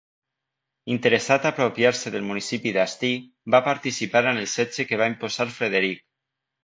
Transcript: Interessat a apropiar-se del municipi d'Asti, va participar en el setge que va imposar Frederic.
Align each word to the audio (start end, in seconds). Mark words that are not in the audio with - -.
Interessat 0.93 1.43
a 1.45 1.51
apropiar-se 1.55 2.13
del 2.15 2.25
municipi 2.29 2.73
d'Asti, 2.77 3.11
va 3.57 3.63
participar 3.69 4.25
en 4.33 4.41
el 4.45 4.49
setge 4.55 4.87
que 4.93 5.01
va 5.03 5.11
imposar 5.15 5.49
Frederic. 5.59 6.03